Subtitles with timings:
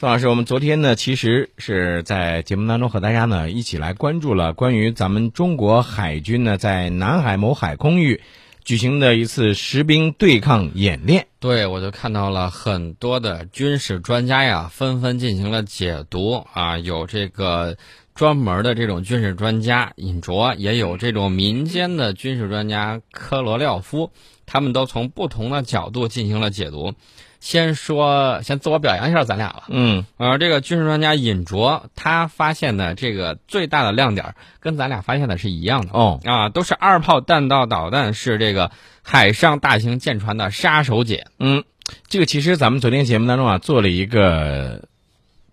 [0.00, 8.22] 宋老师，我们昨天呢，其实是在节目当中和大家呢一起来关注了关于咱们中国海军呢在南海某海空域
[8.64, 11.26] 举行的一次实兵对抗演练。
[11.38, 17.76] 对，我就看到了很多的军事专家呀，纷纷进行了解读啊，有这个
[18.20, 24.12] 专门的这种军事专家尹卓，也有这种民间的军事专家科罗廖夫，
[24.44, 26.92] 他们都从不同的角度进行了解读。
[27.40, 29.62] 先说，先自我表扬一下咱俩吧。
[29.68, 41.24] 嗯，呃，这个军事专家尹卓，他发现的这个最大的亮点，跟咱俩发现的是一样的哦，啊，都是二炮弹道导弹是这个海上大型舰船的杀手锏。
[41.38, 41.64] 嗯，
[42.08, 44.89] 这个其实咱们昨天节目当中啊做了一个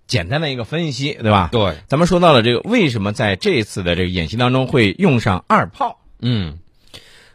[0.08, 1.50] 简单的一个分析，对吧？
[1.52, 6.00] 对，咱们说到了这个为什么在这次的这个演习当中会用上二炮？
[6.22, 6.58] 嗯。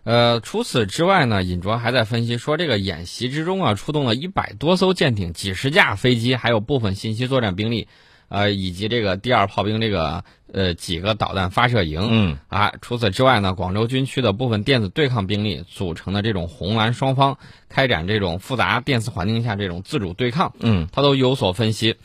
[0.05, 7.87] 呃，除此之外呢，尹卓还在分析说，这个演习之中啊，出动了一百多艘舰艇、几十架飞机，还有部分信息作战兵力，
[8.33, 12.09] 呃，以及这个第二炮兵这个呃几个导弹发射营。
[12.11, 17.37] 嗯啊，除此之外呢，广州军区的部分电子对抗兵力组成的这种红蓝双方
[17.69, 21.97] 开展这种复杂电磁环境下这种自主对抗，嗯，他都有所分析。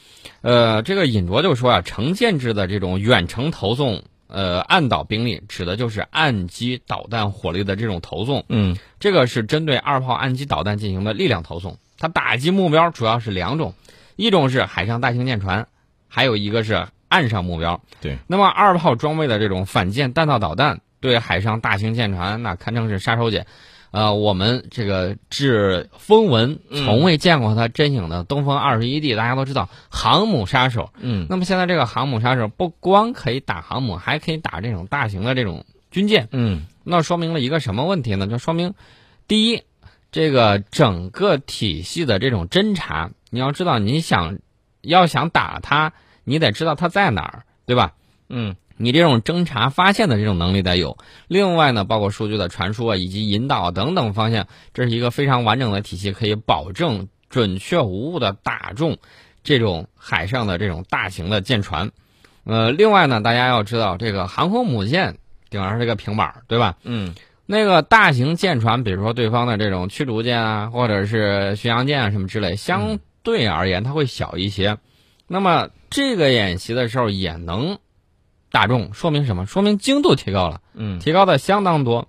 [0.42, 4.04] 呃，这个尹卓就说啊，成建制的这种远程投送。
[4.30, 11.78] 呃，岸导兵力指的就是岸基导弹火力的这种投送，嗯，这个是针对二炮岸基导弹进行的力量投送。
[11.98, 13.74] 它打击目标主要是两种，
[14.18, 15.70] 一种是海上大型舰船，
[16.08, 17.82] 还有一个是岸上目标。
[18.02, 18.18] 对。
[18.28, 23.46] 那么二炮装备的这种反舰弹道导弹，对海上大型舰船那堪称是杀手锏。
[23.92, 30.92] 呃，我们这个致风闻从未见过它真影的东风二十一 D，大家都知道航母杀手。
[31.00, 36.28] 嗯，那么现在这个航母杀手不光可以打航母，还可以打这种大型的这种军舰。
[36.32, 38.28] 嗯，那说明了一个什么问题呢？
[38.28, 38.74] 就说明，
[39.26, 39.64] 第一，
[40.12, 44.38] 这个整个体系的这种侦察，你要知道，你想
[44.88, 45.94] 要想打它，
[46.24, 47.94] 你得知道它在哪儿，对吧？
[48.30, 48.56] 嗯。
[48.80, 58.96] 你这种侦查发现的这种能力得有，另外呢，包括数据的传输啊，以及引导等等方向，这是一个非常完整的体系，可以保证准确无误的打中
[59.44, 61.90] 这种海上的这种大型的舰船。
[62.44, 65.18] 呃，另外呢，大家要知道，这个航空母舰
[65.50, 66.78] 顶上是个平板，对吧？
[66.84, 67.16] 嗯，
[67.48, 74.78] 那个大型舰船，比如说对方的这种驱逐舰啊，或者是巡洋舰啊什么之类，相对而言它会小一些。
[75.28, 77.78] 那么这个演习的时候也能。
[78.50, 79.46] 打中说明什么？
[79.46, 82.08] 说明精度提高了，嗯，提高的相当多。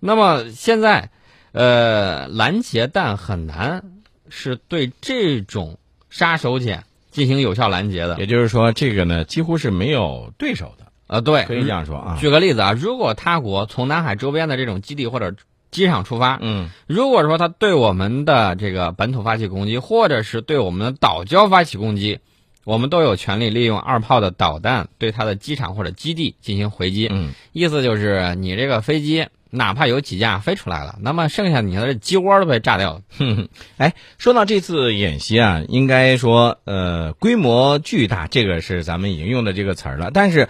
[0.00, 1.10] 那么现在，
[1.52, 3.84] 呃，拦截弹很难
[4.28, 5.78] 是对这种
[6.10, 8.18] 杀手锏进行有效拦截的。
[8.18, 10.86] 也就是说，这个呢几乎是没有对手的。
[11.06, 12.18] 呃，对，可以这样说啊。
[12.20, 15.36] 举个例子啊，如果他国从南海周边的这种基地或者
[15.74, 22.20] 机场出发，嗯，如果说他对我们的这个本土发起攻击，或者是对我们的岛礁发起攻击。
[22.62, 27.08] 我们都有权利利用二炮的导弹对它的机场或者基地进行回击。
[27.10, 33.02] 嗯，意思就是你这个飞机哪怕有几架飞出来了，那么剩下你的鸡窝都被炸掉了。
[33.18, 40.10] 哼哼，哎，说到这次演习啊，应该说呃规模巨大，这个是咱们已经用的这个词儿了。
[40.10, 40.48] 但是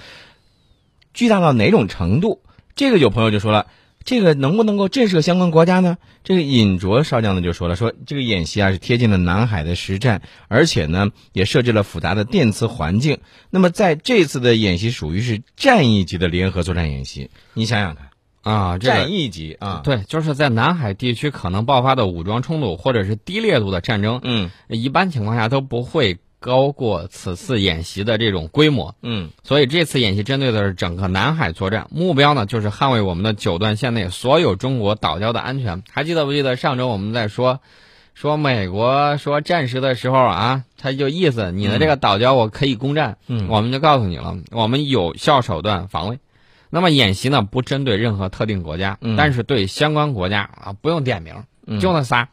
[1.15, 2.43] 巨大到哪种程度？
[2.77, 3.67] 这个有朋友就说了。
[4.05, 5.97] 这个能不能够震慑相关国家呢？
[6.23, 13.19] 这个尹卓少将呢就说了，说这个演习啊是贴近了南海的实战，而且呢也设置了复杂的电磁环境。
[13.51, 18.11] 那么在这次的演习属于是战役级的联合作战演习，你想想看
[18.43, 26.19] 啊，战役级啊，对，就是在南海地区可能爆发的武装冲突或者是低烈度的战争，嗯，一般情况下都不会。
[26.45, 35.83] 高过此次演习的这种规模，嗯，所以这次演习针对的是整个南海作战，目标呢就是捍卫我们的九段线内所有中国岛礁的安全。
[35.91, 37.61] 还记得不记得上周我们在说，
[38.13, 46.19] 说美国说战时的时候啊，他就意思你的这个岛礁我可以攻占，嗯，我们就告诉你了，我们有效手段防卫。
[46.69, 51.37] 那么演习呢不针对任何特定国家，但是对相关国家啊不用点名。
[51.81, 52.29] 就那仨，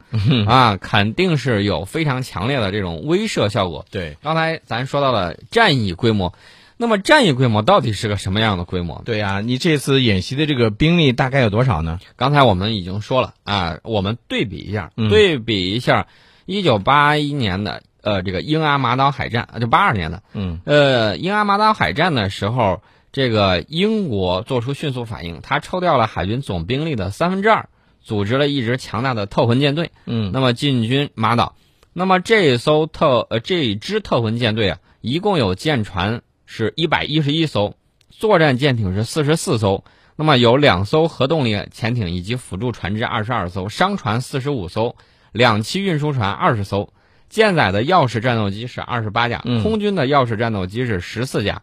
[0.46, 3.86] 啊，肯定是有非常强烈的这种威慑效果。
[3.90, 6.34] 对，刚才咱说到了战役规模，
[6.78, 9.02] 那么战役规模到底是个什么样的规模？
[9.06, 12.00] 对呀，你这次演习的这个兵力大概有多少呢？
[12.18, 16.08] 刚才我们已经说了啊，我们对比一下，嗯、对比一下
[16.46, 22.82] 一九八一年的呃这个英阿马岛海战，就八二年的，嗯，呃英阿马岛海战的时候，
[23.14, 27.70] 这个英国做出迅速反应，他抽调了海军总兵力的三分之二。
[28.04, 31.56] 组织了一支强大的特混舰队，嗯，那么进军马岛。
[31.94, 37.76] 那么这艘特呃这支特混舰队啊，一共有舰船是一百一十一艘，
[38.10, 39.84] 作战舰艇是四十四艘，
[40.16, 44.96] 那么有两艘核动力潜艇以及辅助船只二十二艘，商船四十五艘，
[45.34, 46.94] 两栖运输船二十艘，
[47.30, 51.62] 舰载的钥匙战斗机是二十八架，嗯空军的钥匙战斗机是十四架，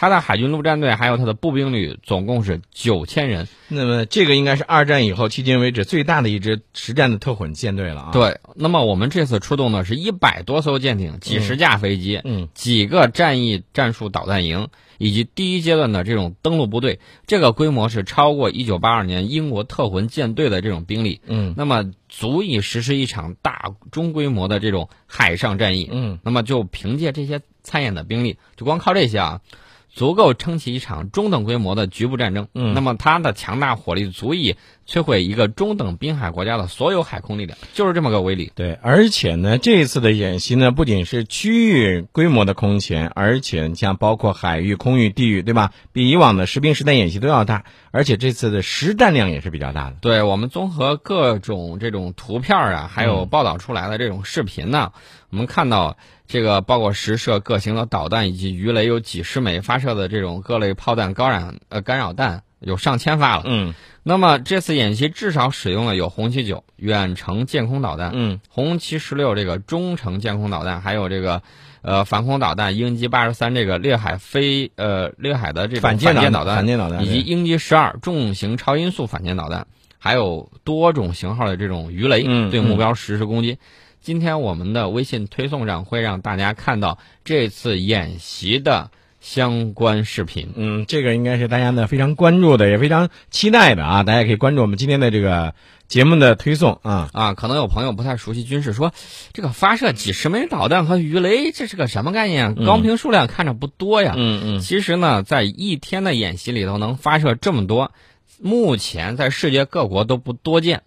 [0.00, 3.48] 它的海军陆战队还有他的步兵旅总共是九千人。
[3.66, 14.68] 那么这个应该是二战以后迄今为止最大的一支实战的特混舰队了啊。，对，那么我们这次出动的是一百多艘舰艇、几十架飞机、嗯几个战役战术导弹营，
[14.98, 25.88] 以及第一阶段的这种登陆部队，这个规模是超过一九八二年英国特混舰队的这种兵力，嗯那么足以实施一场大中规模的这种海上战役。
[25.90, 29.40] 嗯那么就凭借这些参演的兵力，就光靠这些啊，
[29.88, 32.48] 足够撑起一场中等规模的局部战争。
[32.54, 34.56] 嗯那么它的强大火力足以
[34.88, 38.50] 摧毁一个中等滨海国家的所有海空力量，就是这么个威力。
[38.54, 45.72] 对，而且呢，这一次的演习呢，不仅是区域规模的空前，而且你像包括海域、空域、地域，对吧？
[45.92, 49.96] 比以往的实兵实弹演习都要大，而且这次的实弹量也是比较大的。
[50.00, 54.92] 对我们综合各种这种图片啊，还有报道出来的这种视频呢，
[55.28, 63.42] 我们看到这个包括实射各型的导弹以及鱼雷有几十枚，发射的这种各类炮弹、高燃呃干扰弹有上千发了。
[63.46, 63.74] 嗯。
[64.02, 68.40] 那么这次演习至少使用了有红旗九远程舰空导弹、嗯。
[68.48, 71.42] 红旗十六这个中程舰空导弹，还有这个
[71.82, 79.66] 呃反空导弹鹰击八十三这个猎海飞呃猎海的这种反舰舰导弹，反舰导弹以及鹰击十二重型超音速反舰导弹，
[79.98, 83.58] 还有多种型号的这种鱼雷，嗯对目标实施攻击。
[84.00, 88.90] 今天我们的微信推送上会让大家看到这次演习的
[89.20, 90.52] 相关视频。
[90.54, 94.02] 嗯，这个应该是大家呢非常关注的，也非常期待的啊！
[94.02, 95.54] 大家可以关注我们今天的这个
[95.88, 97.10] 节目的推送啊。
[97.12, 98.92] 啊，可能有朋友不太熟悉军事，说
[99.32, 104.14] 这个发射几十枚导弹和鱼雷，这是个什么概念高频数量看着不多呀。
[104.16, 107.92] 嗯嗯其实呢，在一天的演习里头能发射这么多，
[108.40, 110.82] 目前在世界各国都不多见，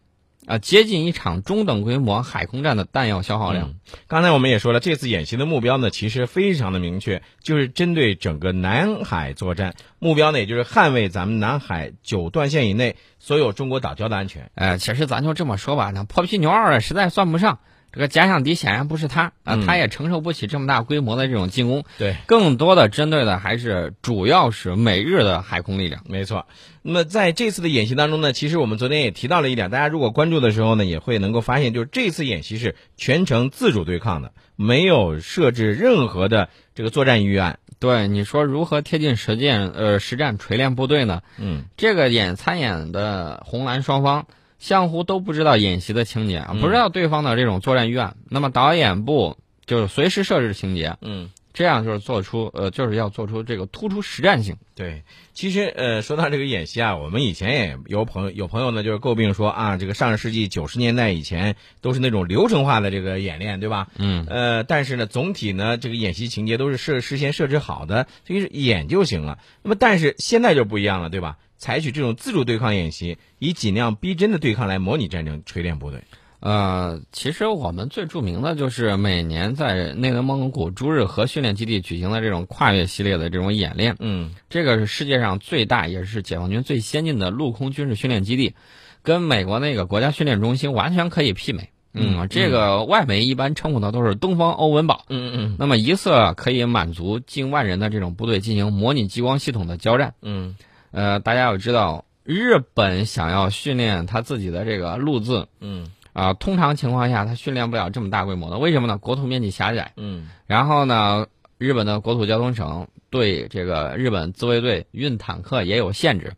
[0.52, 3.70] 啊，接近一场中等规模海空战的弹药消耗量。
[3.70, 3.76] 嗯
[4.08, 14.52] 刚才我们也说了，这次演习的目标呢，其实非常的明确，就是针对整个南海作战，目标呢也就是捍卫咱们南海九段线以内所有中国岛礁的安全。
[14.56, 17.60] 呃，其实咱就这么说吧，那破皮牛二实在算不上，
[17.94, 21.84] 这个假想敌显然不是他啊，嗯他也承受不起这么大规模的这种进攻。
[21.98, 26.04] 对，更多的针对的还是主要是美日的海空力量。
[26.08, 26.46] 没错。
[26.84, 37.60] 那么在这次的演习当中呢，其实我们昨天也提到了一点，大家如果关注的时候呢，也会能够发现，就是这次演习是全程自主对抗的，没有设置任何的这个作战预案。
[37.78, 41.22] 对，你说如何贴近实践呃实战锤炼部队呢？
[41.38, 44.28] 嗯这个演参演的红蓝双方
[44.62, 48.16] 相互都不知道演习的情节不知道对方的这种作战预案。
[48.30, 49.36] 那么导演部
[49.66, 51.30] 就是随时设置情节，嗯。
[51.54, 54.58] 这样就是做出呃就是要做出这个突出实战性。
[54.76, 55.04] 对，
[55.34, 63.88] 其实呃，说到这个演习啊，我们以前也有朋友有朋友呢，就是诟病说啊，这个上个世纪九十年代以前都是那种流程化的这个演练，对吧？
[63.98, 69.38] 嗯，呃，但是呢，总体呢，这个演习情节都是设事先设置好的，这个是演就行了。
[69.62, 71.38] 那么，但是现在就不一样了，对吧？
[71.58, 76.02] 采取这种自主对抗演习，以尽量逼真的对抗来模拟战争，锤炼部队。
[76.42, 83.96] 呃，其实我们最著名的就是每年在内蒙蒙古朱日和训练基地举行的这种跨越系列的这种演练。
[84.00, 88.56] 嗯这个是世界上最大也是解放军最先进的陆空军事训练基地，
[89.04, 91.70] 跟美国那个国家训练中心完全可以媲美。
[91.94, 95.04] 嗯这个外媒一般称呼它都是东方欧文堡。
[95.10, 100.16] 嗯嗯那么一次可以满足近万人的这种部队进行模拟激光系统的交战。
[100.22, 100.56] 嗯
[100.92, 108.98] 呃，大家要知道，日本想要训练他自己的这个陆自嗯啊、通常情况下它训练不了这么大规模的，为什么呢？
[108.98, 109.94] 国土面积狭窄。
[109.98, 111.28] 嗯然后呢，
[111.58, 116.34] 日本的国土交通省对这个日本自卫队运坦克也有限制。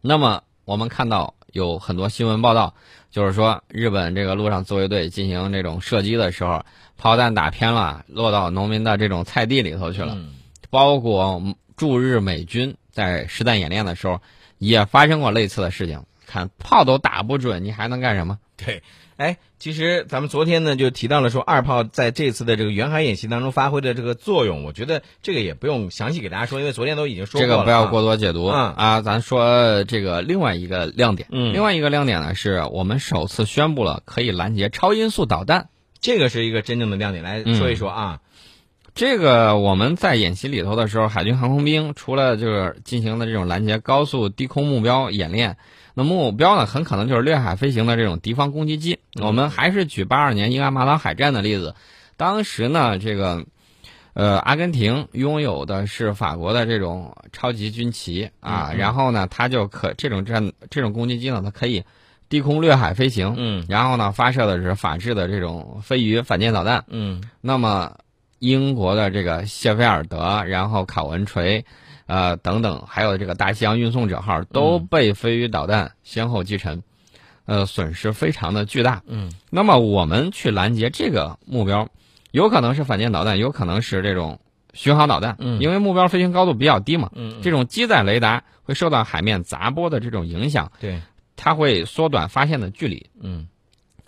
[0.00, 2.74] 那么我们看到有很多新闻报道，
[3.10, 6.64] 就是说日本这个陆上自卫队进行这种射击的时候，
[6.96, 10.14] 炮弹打偏了，落到农民的这种菜地里头去了。
[10.16, 10.34] 嗯
[10.70, 11.42] 包括
[11.76, 14.18] 驻日美军在实弹演练的时候，
[14.56, 16.02] 也发生过类似的事情。
[16.32, 18.38] 看炮都打不准，你还能干什么？
[18.56, 18.82] 对，
[19.16, 29.00] 哎，其实咱们昨天呢就提到了说二炮在这次的这个远海演习当中发挥的这个作用，我觉得这个也不用详细给大家说，因为昨天都已经说过了、这个不要过多解读嗯啊！
[29.02, 35.68] 咱说这个另外一个亮点，嗯另外一个亮点呢是我们首次宣布了可以拦截超音速导弹。
[36.00, 38.20] 这个是一个真正的亮点，来嗯说一说啊。
[38.94, 45.56] 这个我们在演习里头的时候，海军航空兵除了就是进行的这种拦截高速低空目标演练，
[45.94, 48.98] 那目标呢很可能就是掠海飞行的这种敌方攻击机。
[49.16, 51.74] 嗯我们还是举八二年英阿马岛海战的例子，
[52.16, 53.44] 当时呢这个。
[54.14, 61.82] 呃，阿根廷拥有的是法国的这种超级军旗啊，然后呢，它就可这种战这种攻击机呢，它可以
[62.28, 66.84] 低空掠海飞行，嗯然后呢，发射的是法制的这种飞鱼反舰导弹。
[66.88, 67.96] 嗯那么，
[68.42, 71.64] 英国的这个谢菲尔德，然后考文垂，
[72.06, 76.82] 呃等等，还有这个大西洋运送者号都被飞鱼导弹先后击沉，
[77.44, 79.00] 呃，损失非常的巨大。
[79.06, 81.88] 嗯那么我们去拦截这个目标，
[82.32, 84.40] 有可能是反舰导弹，有可能是这种
[84.74, 91.00] 巡航导弹，嗯因为目标飞行高度比较低嘛，嗯，这种机载雷达会受到海面杂波的这种影响，对，
[91.36, 93.08] 它会缩短发现的距离。
[93.20, 93.46] 嗯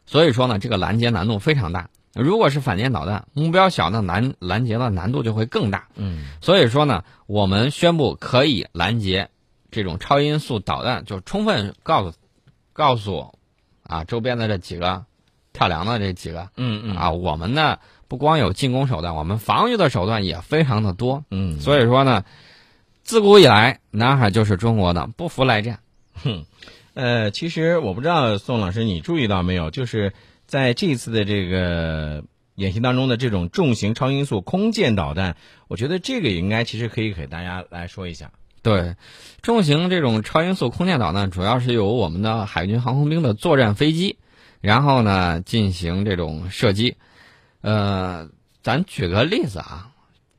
[0.06, 1.88] 所以说呢，这个拦截难度非常大。
[2.14, 5.88] 如果是反舰导弹，目标小，那拦拦截的难度就会更大。
[5.96, 9.30] 嗯所以说呢，我们宣布可以拦截
[9.70, 12.16] 这种超音速导弹，就充分告诉
[12.72, 13.34] 告诉
[13.82, 15.04] 啊周边的这几个
[15.52, 21.24] 跳梁的这几个嗯嗯啊，我们呢不光有进攻手段，我们防御的手段也非常的多。
[21.30, 22.24] 嗯，所以说呢，
[23.02, 25.80] 自古以来南海就是中国的，不服来战。
[26.22, 26.44] 哼
[26.94, 30.12] 呃，其实我不知道宋老师你注意到没有，就是
[30.46, 32.24] 在这次的这个
[32.54, 35.36] 演习当中的这种重型超音速空舰导弹，
[35.68, 38.30] 我觉得这个也应该其实可以给大家来说一下。
[38.62, 38.96] 对，
[39.42, 44.16] 重型这种超音速空舰导弹，主要是由我们的海军航空兵的作战飞机，
[44.60, 46.96] 然后呢进行这种射击。
[47.60, 48.28] 呃，
[48.62, 49.90] 咱举个例子啊，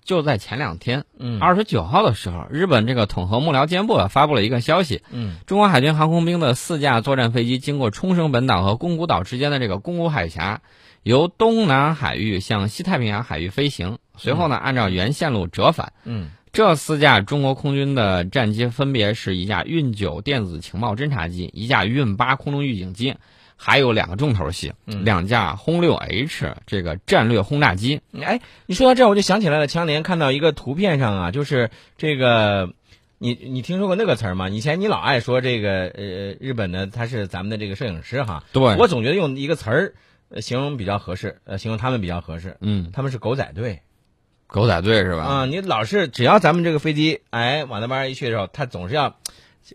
[0.05, 1.39] 就在前两天，嗯。
[1.41, 5.35] 二十九号的时候，日本这个统合幕僚监部啊发布了一个消息，嗯。
[5.45, 10.61] 中国海军航空兵的四架作战飞机经过冲绳本岛和宫古岛之间的这个宫古海峡，
[11.03, 15.91] 由东南海域向西太平洋海域飞行，随后呢按照原线路折返。
[16.05, 16.29] 嗯。
[16.53, 23.15] 这四架中国空军的战机分别是一架运九电子情报侦察机，一架运八空中预警机，
[23.55, 28.01] 还有两个重头戏，嗯两架轰六 H 这个战略轰炸机。
[28.21, 29.67] 哎，你说到这儿，我就想起来了。
[29.67, 32.73] 前两年看到一个图片上啊，就是这个，
[33.17, 34.49] 你你听说过那个词儿吗？
[34.49, 39.93] 以前你老爱说这个呃，日本的他是咱们的这个摄影师哈，对我总觉得用一个词儿
[40.29, 42.57] 呃形容比较合适，呃，形容他们比较合适。
[42.59, 43.81] 嗯，他们是狗仔队
[44.47, 45.23] 狗仔队是吧？
[45.23, 45.45] 啊！
[45.45, 49.15] 你老是只要咱们这个飞机哎往那边一去的时候，他总是要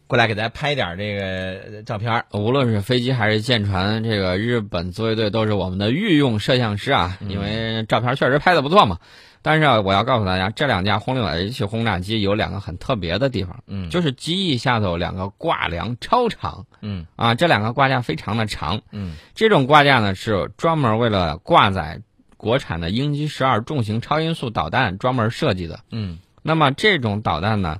[0.07, 2.27] 过来给大家拍点儿这个呃照片儿。
[2.33, 8.99] 无论是飞机还是舰船，这个日本自卫队都是我们的御用摄像师啊，嗯因为照片确实拍的不错嘛。
[9.43, 22.03] 但是啊，我要告诉大家，这两架轰六 H 轰炸机有两个很特别的地方，嗯就是机翼下头两个挂梁超长嗯啊，这两个挂架非常的长，嗯这种挂架呢是专门为了挂载
[22.37, 25.81] 国产的鹰击十二重型超音速导弹专门设计的。
[25.91, 27.79] 嗯那么这种导弹呢，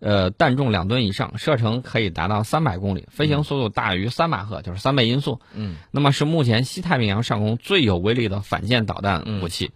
[0.00, 5.40] 呃，弹重两吨以上，射程可以达到三百公里，飞行速度大于三马赫，就是三倍音速。
[5.54, 9.70] 嗯那么是目前西太平洋上空最有威力的反舰导弹武器。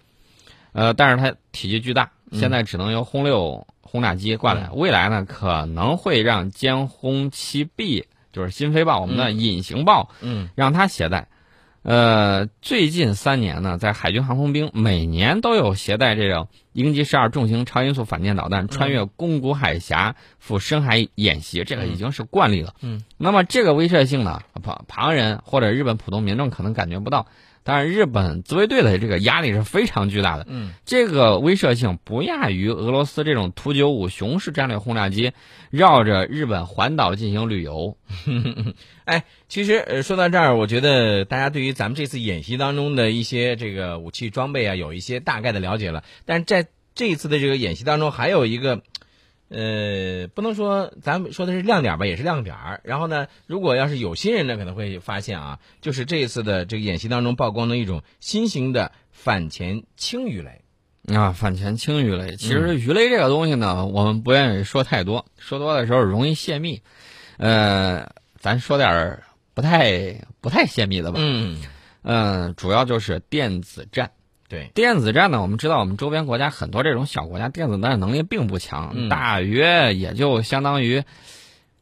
[0.73, 11.29] 呃，但是它体积巨大，现在只能由轰六轰炸机挂载，未来呢可能会让歼轰七 B，就是新飞豹，我们的隐形豹，嗯让它携带。
[11.83, 22.75] 呃，最近三年呢，在海军航空兵每年都有携带这种鹰击十二重型超音速反舰导弹穿越宫古海峡赴深海演习，这个已经是惯例了。
[22.83, 27.27] 嗯，那么这个威慑性呢，旁旁人或者日本普通民众可能感觉不到，
[27.63, 30.47] 但是日本自卫队的这个压力是非常巨大的。
[30.49, 35.33] 嗯这个威慑性不亚于俄罗斯这种图九五雄式战略轰炸机
[35.71, 37.97] 绕着日本环岛进行旅游。
[39.05, 46.05] 哎，其实呃，说到这儿，我觉得大家对于咱们这次演习当中的一些这个武器装备啊，有一些大概的了解了。
[46.25, 46.64] 但是在
[46.95, 48.83] 这一次的这个演习当中，还有一个，
[49.49, 52.81] 呃，不能说咱们说的是亮点吧，也是亮点儿。
[52.85, 60.63] 然后呢，如果要是有心人呢，可能会发现啊，就是这一次的这个演习当中曝光的一种新型的反潜轻鱼雷。
[61.15, 66.81] 啊，反潜轻鱼雷，其实鱼雷这个东西呢，我们不愿意说太多，说多的时候容易泄密。
[67.37, 71.19] 呃，咱说点儿不太不太泄密的吧。
[71.21, 71.61] 嗯，
[72.03, 74.13] 嗯、主要就是电子战。
[74.49, 79.09] 对，电子战呢，我们知道我们周边国家很多这种小国家电子战能力并不强，嗯。
[79.09, 81.03] 大约也就相当于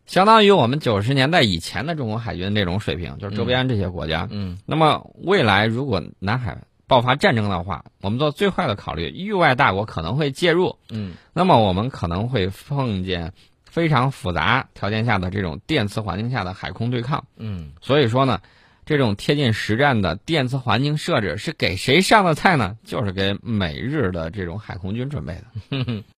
[0.06, 4.28] 相当于我们九十年代以前的中国海军这种水平，就是周边这些国家。
[4.30, 4.58] 嗯。
[4.66, 11.14] 那么未来如果南海爆发战争的话，我们做最坏的考虑，域外大国可能会介入，嗯。
[11.32, 13.32] 那么我们可能会碰见
[13.64, 17.24] 非常复杂条件下的这种电磁环境下的海空对抗。
[17.36, 18.40] 嗯，所以说呢，
[18.92, 22.76] 这种贴近实战的电磁环境设置是给谁上的菜呢？
[22.84, 26.04] 就是给美日的这种海空军准备的。